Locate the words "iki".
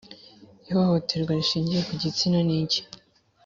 2.61-2.81